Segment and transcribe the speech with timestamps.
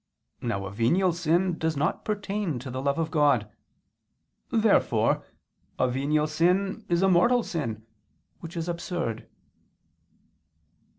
[0.41, 3.47] Now a venial sin does not pertain to the love of God.
[4.49, 5.23] Therefore
[5.77, 7.85] a venial sin is a mortal sin,
[8.39, 9.29] which is absurd.